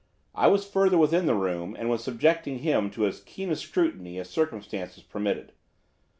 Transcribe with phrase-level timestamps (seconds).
[0.33, 4.17] I was further within the room, and was subjecting him to as keen a scrutiny
[4.17, 5.51] as circumstances permitted.